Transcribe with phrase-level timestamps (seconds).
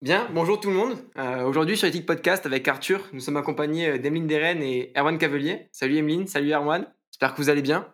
[0.00, 0.96] Bien, bonjour tout le monde.
[1.16, 5.18] Euh, aujourd'hui sur Ethic Podcast avec Arthur, nous sommes accompagnés euh, d'Emeline Deren et Erwan
[5.18, 5.68] Cavelier.
[5.72, 7.92] Salut Emeline, salut Erwan, j'espère que vous allez bien.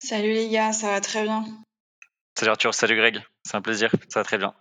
[0.00, 1.44] Salut les gars, ça va très bien.
[2.36, 4.52] Salut Arthur, salut Greg, c'est un plaisir, ça va très bien.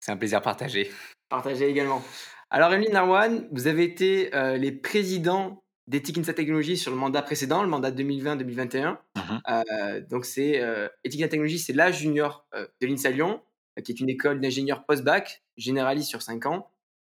[0.00, 0.90] C'est un plaisir partagé.
[1.28, 2.02] Partagé également.
[2.48, 7.20] Alors Emeline Erwan, vous avez été euh, les présidents d'Ethic Insight Technologies sur le mandat
[7.20, 8.96] précédent, le mandat 2020-2021.
[9.14, 10.06] Mhm.
[10.08, 10.62] donc c'est
[11.04, 13.42] Ethic Insight Technologies, c'est la junior de l'INSA Lyon
[13.82, 16.70] qui est une école d'ingénieurs post-bac, généraliste sur 5 ans.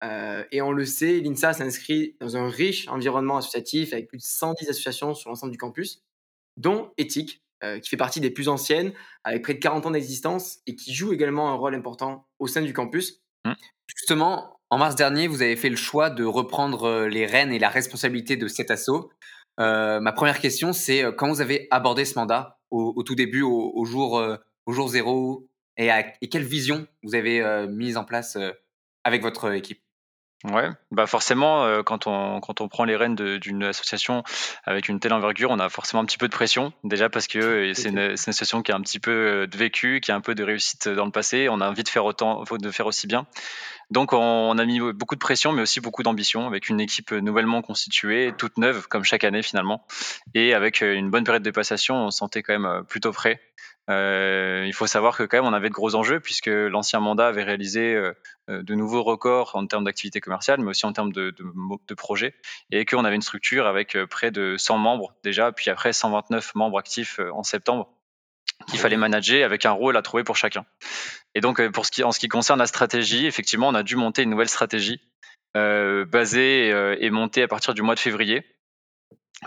[0.04, 4.24] Euh, et on le sait, l'INSA s'inscrit dans un riche environnement associatif avec plus de
[4.24, 6.04] 110 associations sur l'ensemble du campus,
[6.58, 10.60] dont Éthique, euh, qui fait partie des plus anciennes, avec près de 40 ans d'existence
[10.68, 13.22] et qui joue également un rôle important au sein du campus.
[13.46, 13.54] Mmh.
[13.88, 17.60] Justement, en mars dernier, vous avez fait le choix de reprendre euh, les rênes et
[17.60, 19.12] la responsabilité de cet assaut.
[19.58, 24.24] ma première question, c'est quand vous avez abordé ce mandat au, tout début, au, jour,
[24.66, 25.49] au jour zéro,
[25.80, 28.52] et, quelle vision vous avez euh, mise en place euh,
[29.04, 29.80] avec votre équipe?
[30.46, 34.24] Ouais, bah forcément, euh, quand, on, quand on prend les rênes d'une association
[34.64, 36.72] avec une telle envergure, on a forcément un petit peu de pression.
[36.86, 40.14] Déjà parce que c'est une, une, association qui a un petit peu de vécu, qui
[40.14, 41.50] a un peu de réussite dans le passé.
[41.50, 43.28] On a envie de faire, autant, de faire aussi bien.
[43.92, 47.62] Donc on, a mis beaucoup de pression, mais aussi beaucoup d'ambition, avec une équipe nouvellement
[47.62, 49.86] constituée, toute neuve, comme chaque année finalement.
[50.36, 53.42] Et avec une bonne période de passation, on se sentait quand même plutôt prêt
[53.90, 57.28] euh, il faut savoir que quand même on avait de gros enjeux puisque l'ancien mandat
[57.28, 58.14] avait réalisé euh,
[58.50, 61.46] euh, de nouveaux records en termes d'activité commerciale, mais aussi en termes de, de,
[61.88, 62.36] de projets,
[62.72, 66.78] et qu'on avait une structure avec près de 100 membres déjà, puis après 129 membres
[66.78, 67.90] actifs en septembre
[68.68, 70.66] qu'il fallait manager avec un rôle à trouver pour chacun.
[71.34, 73.96] Et donc pour ce qui, en ce qui concerne la stratégie, effectivement, on a dû
[73.96, 75.02] monter une nouvelle stratégie
[75.58, 78.44] euh, basée et montée à partir du mois de février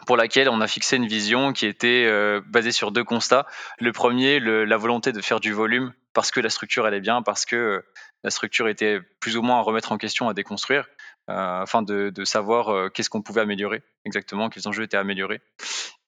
[0.07, 3.47] pour laquelle on a fixé une vision qui était euh, basée sur deux constats.
[3.79, 7.45] Le premier, la volonté de faire du volume parce que la structure allait bien, parce
[7.45, 7.87] que euh,
[8.25, 10.89] la structure était plus ou moins à remettre en question, à déconstruire,
[11.29, 15.41] euh, afin de, savoir qu'est-ce qu'on pouvait améliorer exactement, quels enjeux étaient améliorés.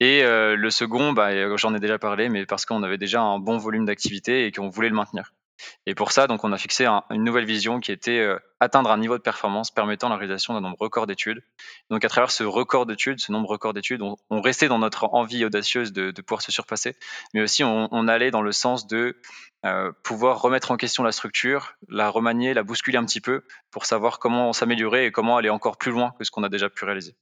[0.00, 3.58] Et le second, bah, j'en ai déjà parlé, mais parce qu'on avait déjà un bon
[3.58, 5.32] volume d'activité et qu'on voulait le maintenir.
[5.86, 8.98] Et pour ça, donc, on a fixé une nouvelle vision qui était euh, atteindre un
[8.98, 11.42] niveau de performance permettant la réalisation d'un nombre record d'études.
[11.90, 15.44] Donc, à travers ce record d'études, ce nombre record d'études, on, restait dans notre envie
[15.44, 16.96] audacieuse de, pouvoir se surpasser,
[17.32, 19.16] mais aussi on, allait dans le sens de
[19.64, 23.86] euh, pouvoir remettre en question la structure, la remanier, la bousculer un petit peu pour
[23.86, 26.84] savoir comment s'améliorer et comment aller encore plus loin que ce qu'on a déjà pu
[26.84, 27.16] réaliser.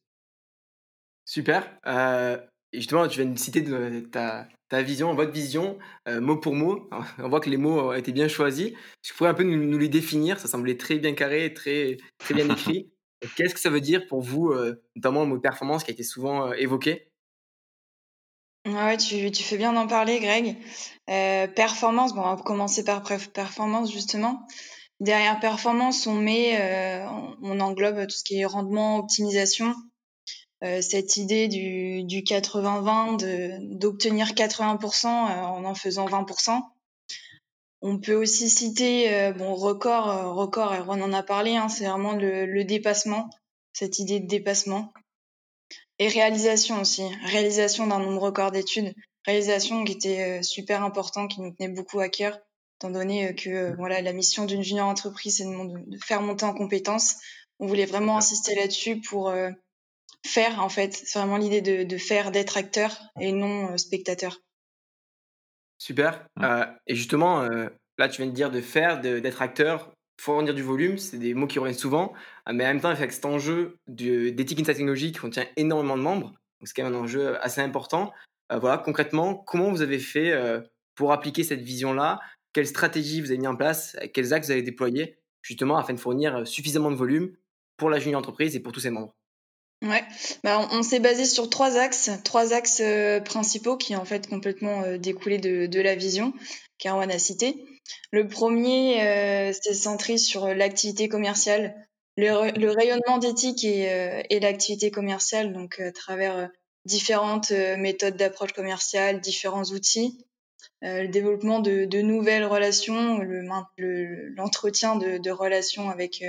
[1.25, 1.71] Super.
[1.87, 2.39] Euh,
[2.73, 5.79] justement, tu viens de citer de, ta, ta vision, votre vision,
[6.09, 6.89] euh, mot pour mot.
[7.19, 8.73] On voit que les mots ont été bien choisis.
[9.03, 10.39] Tu pourrais un peu nous, les définir?
[10.39, 12.91] Ça semblait très bien carré, très, très bien écrit.
[13.37, 16.03] Qu'est-ce que ça veut dire pour vous, euh, notamment le mot performance qui a été
[16.03, 17.09] souvent euh, évoqué?
[18.67, 20.57] Ouais, tu, tu, fais bien d'en parler, Greg.
[21.55, 24.47] performance, bon, on va commencer par performance justement.
[25.01, 27.05] Derrière performance, on met,
[27.43, 29.92] on englobe tout ce qui est rendement, optimisation, euh,
[30.81, 36.61] cette idée du, du 80-20, d'obtenir 80% euh, en en faisant 20%.
[37.81, 42.13] On peut aussi citer, euh, bon, record, record, on en a parlé, hein, c'est vraiment
[42.13, 43.29] le, le, dépassement,
[43.73, 44.93] cette idée de dépassement.
[45.99, 48.95] Et réalisation aussi, réalisation d'un nombre record d'études,
[49.27, 52.39] réalisation qui était super important, qui nous tenait beaucoup à cœur,
[52.79, 56.55] étant donné que voilà, la mission d'une junior entreprise, c'est de, de, faire monter en
[56.55, 57.17] compétences.
[57.59, 59.33] On voulait vraiment insister là-dessus pour
[60.27, 60.93] faire en fait.
[60.93, 64.39] C'est vraiment l'idée de, de, faire, d'être acteur et non euh, spectateur.
[65.79, 66.27] Super.
[66.37, 66.45] Mmh.
[66.45, 67.69] Euh, et justement, euh,
[67.99, 71.47] là, tu viens de dire de faire, d'être acteur, fournir du volume, c'est des mots
[71.47, 72.13] qui reviennent souvent.
[72.47, 76.29] mais en même temps, avec cet enjeu d'éthique in technologie qui contient énormément de membres,
[76.29, 78.13] donc c'est quand même un enjeu assez important.
[78.51, 80.33] voilà, concrètement, comment vous avez fait
[80.95, 82.21] pour appliquer cette vision-là?
[82.53, 83.97] Quelle stratégie vous avez mis en place?
[84.15, 87.35] Quels axes vous avez déployés justement afin de fournir suffisamment de volume
[87.77, 89.17] pour la junior entreprise et pour tous ses membres?
[89.83, 90.05] Ouais,
[90.45, 94.83] bah on, s'est basé sur trois axes, trois axes euh, principaux qui en fait complètement
[94.85, 96.33] euh, de, la vision
[96.79, 97.67] qu'Arwan a cité.
[98.13, 101.75] Le premier, euh, c'est centré sur l'activité commerciale,
[102.17, 106.49] le, rayonnement d'éthique et, euh, et l'activité commerciale, donc à travers
[106.85, 110.25] différentes méthodes d'approche commerciale, différents outils,
[110.83, 116.25] le développement de, nouvelles relations, l'entretien le, de, de, relations avec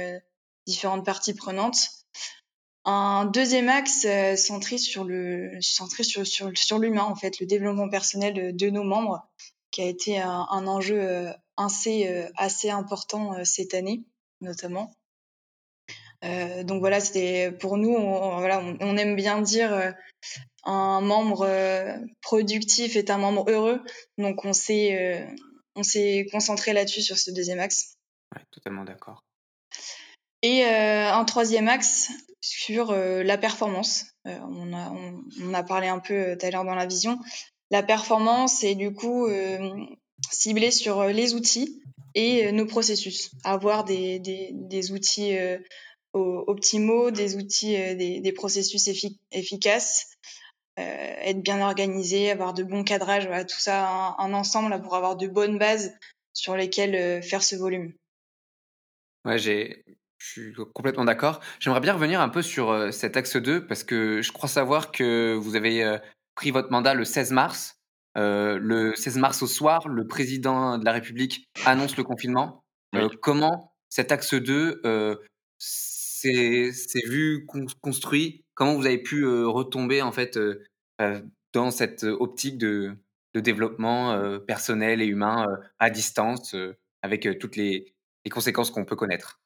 [0.65, 2.02] différentes parties prenantes
[2.85, 7.45] un deuxième axe euh, centré sur le centré sur, sur, sur l'humain en fait le
[7.45, 9.25] développement personnel de, nos membres
[9.71, 14.03] qui a été un, un enjeu euh, assez euh, assez important cette année
[14.41, 14.93] notamment.
[16.25, 19.93] Euh, donc voilà c'était pour nous on, voilà on, aime bien dire
[20.63, 21.47] un membre
[22.21, 23.81] productif est un membre heureux.
[24.17, 25.25] Donc on s'est
[25.75, 27.95] on s'est concentré là-dessus sur ce deuxième axe.
[28.35, 29.23] Ouais, totalement d'accord.
[30.41, 32.09] Et un troisième axe
[32.45, 34.05] sur la performance.
[34.25, 34.91] on, a,
[35.41, 37.17] on, a parlé un peu tout à l'heure dans la vision.
[37.71, 39.27] La performance est du coup
[40.29, 41.81] ciblée sur les outils
[42.15, 43.31] et nos processus.
[43.43, 45.37] Avoir des, des, des outils
[46.13, 48.89] optimaux, des outils, des, des, processus
[49.31, 50.13] efficaces
[50.79, 54.95] euh, être bien organisé, avoir de bons cadrages, voilà, tout ça un, ensemble là, pour
[54.95, 55.93] avoir de bonnes bases
[56.33, 57.93] sur lesquelles euh, faire ce volume.
[59.23, 59.85] Ouais, j'ai,
[60.23, 61.41] je suis complètement d'accord.
[61.59, 64.91] J'aimerais bien revenir un peu sur euh, cet axe 2 parce que je crois savoir
[64.91, 65.97] que vous avez
[66.35, 67.79] pris votre mandat le 16 mars.
[68.15, 72.63] le 16 mars au soir, le président de la République annonce le confinement.
[73.21, 74.81] comment cet axe 2
[75.57, 76.71] s'est
[77.05, 77.45] vu
[77.81, 78.45] construit?
[78.55, 80.39] Comment vous avez pu retomber en fait
[81.53, 82.97] dans cette optique de,
[83.35, 85.47] développement personnel et humain
[85.79, 86.55] à distance
[87.01, 87.93] avec toutes les,
[88.31, 89.42] conséquences qu'on peut connaître?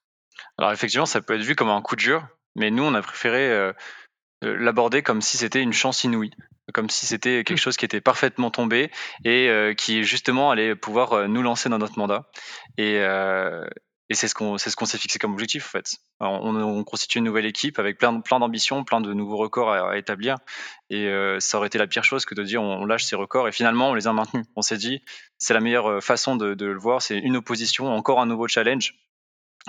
[0.58, 3.02] Alors effectivement, ça peut être vu comme un coup de dur, mais nous, on a
[3.02, 3.72] préféré
[4.42, 6.32] l'aborder comme si c'était une chance inouïe,
[6.72, 7.62] comme si c'était quelque mmh.
[7.62, 8.90] chose qui était parfaitement tombé
[9.24, 12.28] et qui justement allait pouvoir nous lancer dans notre mandat.
[12.76, 13.00] Et,
[14.10, 15.96] et c'est ce qu'on c'est ce qu'on s'est fixé comme objectif en fait.
[16.20, 19.98] on, on, constitue une nouvelle équipe avec plein plein d'ambitions, plein de nouveaux records à,
[19.98, 20.36] établir.
[20.88, 23.48] Et euh, ça aurait été la pire chose que de dire on, lâche ces records.
[23.48, 24.46] Et finalement, on les a maintenus.
[24.56, 25.02] On s'est dit
[25.36, 27.02] c'est la meilleure euh, façon de, de le voir.
[27.02, 28.94] C'est une opposition, encore un nouveau challenge.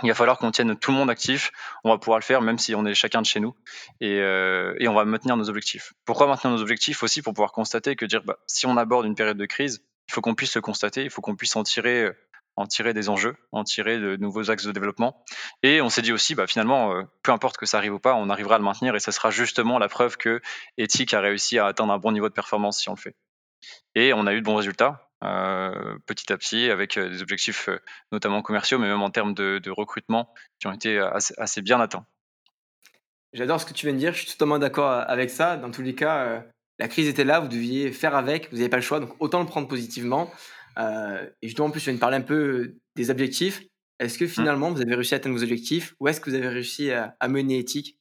[0.03, 1.51] Il va falloir qu'on tienne tout le monde actif.
[1.83, 3.55] On va pouvoir le faire même si on est chacun de chez nous.
[3.99, 5.93] Et, euh, on va maintenir nos objectifs.
[6.05, 7.21] Pourquoi maintenir nos objectifs aussi?
[7.21, 10.21] Pour pouvoir constater que dire bah, si on aborde une période de crise, il faut
[10.21, 12.11] qu'on puisse le constater, il faut qu'on puisse en tirer
[12.59, 15.23] en tirer des enjeux, en tirer de nouveaux axes de développement.
[15.63, 18.15] Et on s'est dit aussi, bah, finalement, euh, peu importe que ça arrive ou pas,
[18.15, 20.41] on arrivera à le maintenir et ça sera justement la preuve que
[20.77, 23.15] Ethic a réussi à atteindre un bon niveau de performance si on le fait.
[23.95, 25.08] Et on a eu de bons résultats.
[25.23, 27.69] Euh, petit à petit, avec euh, des objectifs
[28.11, 32.05] notamment commerciaux, mais même en termes de, recrutement, qui ont été assez, bien atteints.
[33.33, 35.57] J'adore ce que tu viens de dire, je suis totalement d'accord avec ça.
[35.57, 36.43] Dans tous les cas,
[36.79, 39.41] la crise était là, vous deviez faire avec, vous n'avez pas le choix, donc autant
[39.41, 40.31] le prendre positivement.
[40.77, 43.63] Euh, et justement, en plus, je viens de parler un peu des objectifs.
[43.99, 44.29] Est-ce que mmh.
[44.29, 47.15] finalement, vous avez réussi à atteindre vos objectifs ou est-ce que vous avez réussi à,
[47.27, 47.99] mener éthique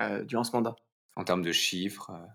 [0.00, 0.74] euh, durant ce mandat?
[1.14, 2.26] En termes de chiffres euh,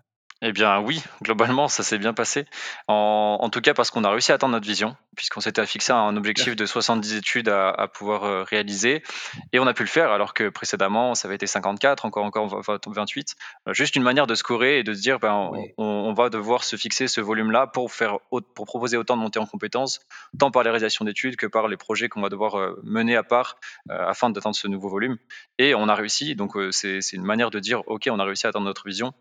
[0.44, 2.46] eh bien oui, globalement, ça s'est bien passé.
[2.88, 6.16] En, tout cas parce qu'on a réussi à atteindre notre vision, puisqu'on s'était fixé un
[6.16, 9.04] objectif de 70 études à, pouvoir euh, réaliser,
[9.52, 12.60] et on a pu le faire, alors que précédemment, ça avait été 54, encore encore
[12.60, 13.36] 28.
[13.68, 16.74] Euh, juste une manière de scorer et de se dire, ben, on, va devoir se
[16.74, 20.00] fixer ce volume-là pour, faire, pour proposer autant de montées en compétences,
[20.38, 23.22] tant par les réalisations d'études que par les projets qu'on va devoir euh, mener à
[23.22, 23.58] part
[23.88, 25.18] afin d'atteindre ce nouveau volume.
[25.58, 28.50] Et on a réussi, donc c'est une manière de dire, OK, on a réussi à
[28.50, 29.14] atteindre notre vision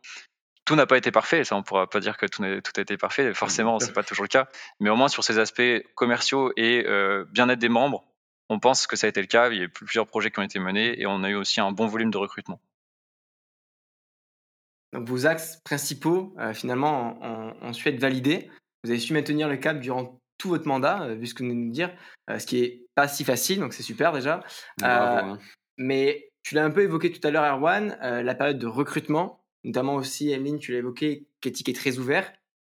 [0.66, 2.98] tout n'a pas été parfait, ça on pourra pas dire que tout, tout a été
[2.98, 4.48] parfait, forcément c'est pas toujours le cas,
[4.80, 5.62] mais au moins sur ces aspects
[5.96, 8.04] commerciaux et euh, bien-être des membres,
[8.50, 10.40] on pense que ça a été le cas, il y a eu plusieurs projets qui
[10.40, 12.60] ont été menés et on a eu aussi un bon volume de recrutement.
[14.94, 17.18] Donc vos axes principaux euh, finalement
[17.62, 18.52] ont, su être validés,
[18.84, 21.50] vous avez su maintenir le cap durant tout votre mandat, euh, vu ce que vous
[21.50, 21.96] venez de nous dire,
[22.28, 24.42] ce qui est pas si facile, donc c'est super déjà.
[24.84, 25.38] Hein.
[25.78, 29.96] Mais tu l'as un peu évoqué tout à l'heure Erwan, la période de recrutement, notamment
[29.96, 32.32] aussi, Emeline, tu l'as évoqué, Kétique est très ouvert.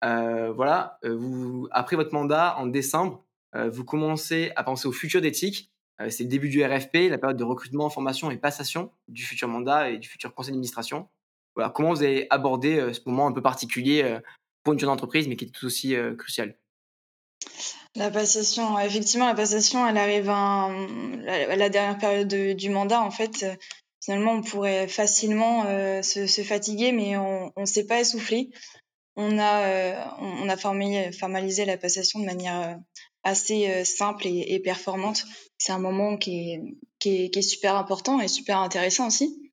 [0.03, 3.23] Euh, voilà, euh, après votre mandat en décembre,
[3.55, 5.71] euh, vous commencez à penser au futur d'éthique.
[6.09, 9.91] c'est le début du RFP, la période de recrutement, formation et passation du futur mandat
[9.91, 11.07] et du futur conseil d'administration.
[11.55, 14.17] Voilà, comment vous avez abordé ce moment un peu particulier
[14.63, 16.57] pour une jeune entreprise, mais qui est tout aussi crucial?
[17.95, 20.69] La passation, effectivement, la passation, elle arrive à,
[21.55, 23.01] la, dernière période du mandat.
[23.01, 23.45] En fait,
[24.03, 28.49] finalement, on pourrait facilement euh, se, se, fatiguer, mais on ne s'est pas essoufflé.
[29.15, 32.75] On a, euh, on a formalisé la passation de manière euh,
[33.23, 35.23] assez simple et, et performante.
[35.57, 36.61] C'est un moment qui est,
[36.99, 39.51] qui, est, qui est, super important et super intéressant aussi.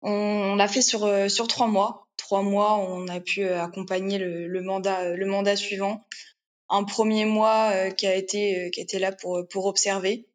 [0.00, 2.06] On, on l'a fait sur, sur trois mois.
[2.16, 6.00] Trois mois, on a pu accompagner le, le mandat, le mandat suivant.
[6.70, 10.26] Un premier mois qui a été, qui était là pour, pour observer.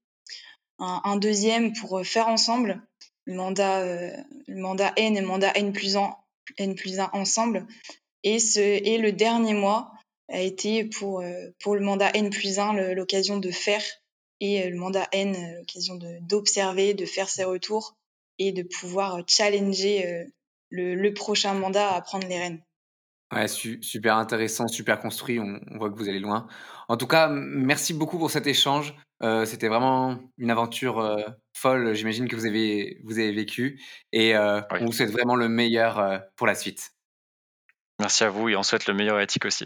[0.80, 2.82] Un, un deuxième pour faire ensemble
[3.25, 4.12] le mandat, euh,
[4.48, 6.15] le mandat N et le mandat N plus 1,
[6.58, 7.68] N plus 1 ensemble.
[8.24, 9.92] Et, ce, et le dernier mois
[10.30, 13.84] a été pour, euh, pour le mandat N plus 1 l'occasion de faire
[14.39, 17.96] et euh, le mandat N l'occasion d'observer, de, faire ses retours
[18.39, 20.27] et de pouvoir challenger
[20.70, 22.63] le, le prochain mandat à prendre les rênes.
[23.34, 25.40] Ouais, super intéressant, super construit.
[25.40, 26.48] On, voit que vous allez loin.
[26.88, 28.96] En tout cas, merci beaucoup pour cet échange.
[29.24, 31.24] Euh, c'était vraiment une aventure euh,
[31.54, 33.82] folle, j'imagine que vous avez, vous avez vécu.
[34.12, 36.92] Et euh, on vous souhaite vraiment le meilleur pour la suite.
[38.00, 39.66] Merci à vous et on souhaite le meilleur à Éthique aussi.